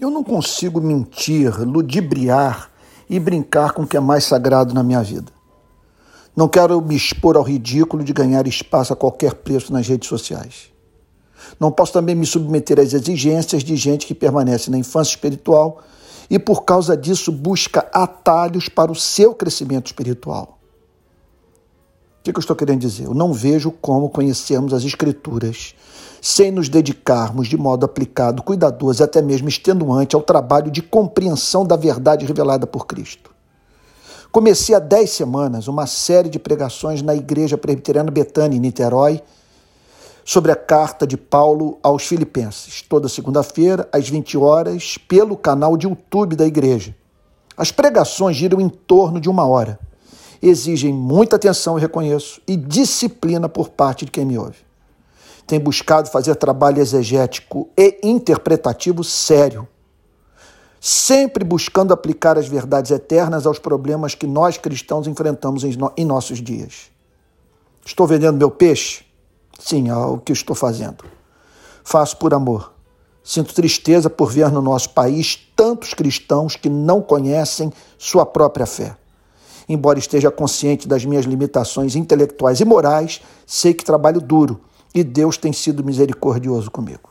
Eu 0.00 0.10
não 0.10 0.24
consigo 0.24 0.80
mentir, 0.80 1.60
ludibriar 1.60 2.70
e 3.08 3.20
brincar 3.20 3.72
com 3.72 3.82
o 3.82 3.86
que 3.86 3.98
é 3.98 4.00
mais 4.00 4.24
sagrado 4.24 4.72
na 4.72 4.82
minha 4.82 5.02
vida. 5.02 5.30
Não 6.34 6.48
quero 6.48 6.80
me 6.80 6.96
expor 6.96 7.36
ao 7.36 7.42
ridículo 7.42 8.02
de 8.02 8.10
ganhar 8.10 8.46
espaço 8.46 8.94
a 8.94 8.96
qualquer 8.96 9.34
preço 9.34 9.70
nas 9.70 9.86
redes 9.86 10.08
sociais. 10.08 10.70
Não 11.58 11.70
posso 11.70 11.92
também 11.92 12.14
me 12.14 12.24
submeter 12.24 12.80
às 12.80 12.94
exigências 12.94 13.62
de 13.62 13.76
gente 13.76 14.06
que 14.06 14.14
permanece 14.14 14.70
na 14.70 14.78
infância 14.78 15.10
espiritual 15.10 15.82
e, 16.30 16.38
por 16.38 16.64
causa 16.64 16.96
disso, 16.96 17.30
busca 17.30 17.86
atalhos 17.92 18.70
para 18.70 18.90
o 18.90 18.94
seu 18.94 19.34
crescimento 19.34 19.88
espiritual. 19.88 20.58
O 22.20 22.22
que 22.22 22.30
eu 22.30 22.40
estou 22.40 22.56
querendo 22.56 22.80
dizer? 22.80 23.04
Eu 23.04 23.14
não 23.14 23.34
vejo 23.34 23.70
como 23.70 24.08
conhecermos 24.08 24.72
as 24.72 24.82
Escrituras 24.82 25.74
sem 26.20 26.50
nos 26.50 26.68
dedicarmos 26.68 27.48
de 27.48 27.56
modo 27.56 27.86
aplicado, 27.86 28.42
cuidadoso 28.42 29.02
e 29.02 29.04
até 29.04 29.22
mesmo 29.22 29.48
extenuante 29.48 30.14
ao 30.14 30.22
trabalho 30.22 30.70
de 30.70 30.82
compreensão 30.82 31.64
da 31.64 31.76
verdade 31.76 32.26
revelada 32.26 32.66
por 32.66 32.86
Cristo. 32.86 33.30
Comecei 34.30 34.74
há 34.74 34.78
dez 34.78 35.10
semanas 35.10 35.66
uma 35.66 35.86
série 35.86 36.28
de 36.28 36.38
pregações 36.38 37.02
na 37.02 37.14
Igreja 37.14 37.58
Presbiteriana 37.58 38.10
Betânia, 38.10 38.56
em 38.56 38.60
Niterói, 38.60 39.20
sobre 40.24 40.52
a 40.52 40.56
carta 40.56 41.06
de 41.06 41.16
Paulo 41.16 41.78
aos 41.82 42.06
Filipenses, 42.06 42.82
toda 42.82 43.08
segunda-feira, 43.08 43.88
às 43.92 44.08
20 44.08 44.36
horas, 44.38 44.96
pelo 45.08 45.36
canal 45.36 45.76
de 45.76 45.88
YouTube 45.88 46.36
da 46.36 46.46
igreja. 46.46 46.94
As 47.56 47.72
pregações 47.72 48.36
giram 48.36 48.60
em 48.60 48.68
torno 48.68 49.20
de 49.20 49.28
uma 49.28 49.46
hora. 49.46 49.80
Exigem 50.40 50.92
muita 50.92 51.36
atenção, 51.36 51.74
eu 51.74 51.80
reconheço, 51.80 52.40
e 52.46 52.56
disciplina 52.56 53.48
por 53.48 53.70
parte 53.70 54.04
de 54.04 54.12
quem 54.12 54.24
me 54.24 54.38
ouve 54.38 54.69
tem 55.50 55.58
buscado 55.58 56.08
fazer 56.08 56.36
trabalho 56.36 56.80
exegético 56.80 57.68
e 57.76 57.98
interpretativo 58.04 59.02
sério, 59.02 59.66
sempre 60.80 61.42
buscando 61.42 61.92
aplicar 61.92 62.38
as 62.38 62.46
verdades 62.46 62.92
eternas 62.92 63.48
aos 63.48 63.58
problemas 63.58 64.14
que 64.14 64.28
nós 64.28 64.56
cristãos 64.56 65.08
enfrentamos 65.08 65.64
em 65.64 66.04
nossos 66.04 66.40
dias. 66.40 66.88
Estou 67.84 68.06
vendendo 68.06 68.38
meu 68.38 68.48
peixe? 68.48 69.04
Sim, 69.58 69.88
é 69.88 69.96
o 69.96 70.18
que 70.18 70.32
estou 70.32 70.54
fazendo. 70.54 71.04
Faço 71.82 72.16
por 72.18 72.32
amor. 72.32 72.72
Sinto 73.24 73.52
tristeza 73.52 74.08
por 74.08 74.30
ver 74.30 74.52
no 74.52 74.62
nosso 74.62 74.90
país 74.90 75.36
tantos 75.56 75.94
cristãos 75.94 76.54
que 76.54 76.68
não 76.68 77.02
conhecem 77.02 77.72
sua 77.98 78.24
própria 78.24 78.66
fé. 78.66 78.96
Embora 79.68 79.98
esteja 79.98 80.30
consciente 80.30 80.86
das 80.86 81.04
minhas 81.04 81.24
limitações 81.24 81.96
intelectuais 81.96 82.60
e 82.60 82.64
morais, 82.64 83.20
sei 83.44 83.74
que 83.74 83.84
trabalho 83.84 84.20
duro 84.20 84.60
e 84.94 85.04
Deus 85.04 85.36
tem 85.36 85.52
sido 85.52 85.84
misericordioso 85.84 86.70
comigo. 86.70 87.10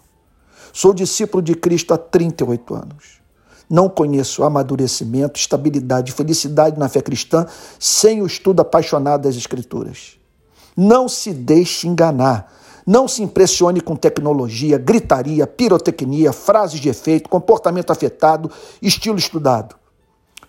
Sou 0.73 0.93
discípulo 0.93 1.41
de 1.41 1.55
Cristo 1.55 1.93
há 1.93 1.97
38 1.97 2.75
anos. 2.75 3.19
Não 3.69 3.87
conheço 3.87 4.43
amadurecimento, 4.43 5.39
estabilidade 5.39 6.11
felicidade 6.11 6.79
na 6.79 6.89
fé 6.89 7.01
cristã 7.01 7.45
sem 7.77 8.21
o 8.21 8.25
estudo 8.25 8.61
apaixonado 8.61 9.23
das 9.23 9.35
Escrituras. 9.35 10.17
Não 10.75 11.07
se 11.07 11.33
deixe 11.33 11.87
enganar. 11.87 12.51
Não 12.85 13.07
se 13.07 13.21
impressione 13.21 13.81
com 13.81 13.95
tecnologia, 13.95 14.77
gritaria, 14.79 15.45
pirotecnia, 15.45 16.33
frases 16.33 16.79
de 16.79 16.89
efeito, 16.89 17.29
comportamento 17.29 17.91
afetado, 17.91 18.49
estilo 18.81 19.19
estudado. 19.19 19.75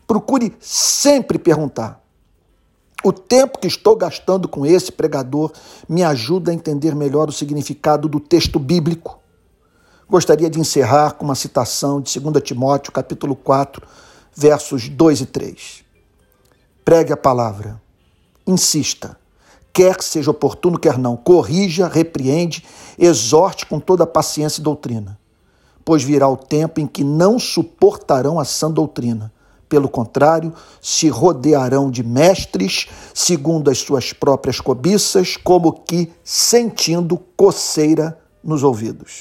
Procure 0.07 0.57
sempre 0.59 1.39
perguntar: 1.39 2.00
o 3.03 3.13
tempo 3.13 3.59
que 3.59 3.67
estou 3.67 3.97
gastando 3.97 4.47
com 4.47 4.67
esse 4.67 4.93
pregador 4.93 5.53
me 5.89 6.03
ajuda 6.03 6.51
a 6.51 6.55
entender 6.55 6.95
melhor 6.95 7.29
o 7.29 7.33
significado 7.33 8.09
do 8.09 8.21
texto 8.21 8.59
bíblico. 8.59 9.19
Gostaria 10.09 10.51
de 10.51 10.61
encerrar 10.61 11.13
com 11.13 11.25
uma 11.25 11.35
citação 11.35 12.01
de 12.01 12.19
2 12.19 12.43
Timóteo, 12.43 12.93
capítulo 12.93 13.35
4, 13.35 13.87
versos 14.35 14.89
2 14.89 15.21
e 15.23 15.27
3. 15.27 15.85
Pregue 16.85 17.13
a 17.13 17.17
palavra, 17.17 17.81
insista, 18.47 19.17
quer 19.73 19.97
que 19.97 20.05
seja 20.05 20.31
oportuno, 20.31 20.79
quer 20.79 20.99
não, 20.99 21.17
corrija, 21.17 21.89
repreende, 21.89 22.65
exorte 22.99 23.65
com 23.65 23.79
toda 23.79 24.07
paciência 24.07 24.61
e 24.61 24.65
doutrina, 24.65 25.19
pois 25.85 26.03
virá 26.03 26.29
o 26.29 26.37
tempo 26.37 26.81
em 26.81 26.87
que 26.87 27.05
não 27.05 27.39
suportarão 27.39 28.39
a 28.39 28.45
sã 28.45 28.71
doutrina 28.71 29.33
pelo 29.71 29.89
contrário, 29.89 30.53
se 30.83 31.09
rodearão 31.09 31.93
de 31.93 32.03
mestres, 32.03 32.89
segundo 33.15 33.71
as 33.71 33.79
suas 33.79 34.13
próprias 34.13 34.61
cobiças, 34.61 35.37
como 35.37 35.73
que 35.73 36.13
sentindo 36.25 37.17
coceira 37.37 38.19
nos 38.43 38.65
ouvidos. 38.65 39.19